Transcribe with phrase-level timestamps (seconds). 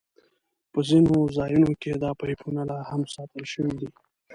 [0.71, 3.89] په ځینو ځایونو کې دا پایپونه لاهم ساتل شوي دي.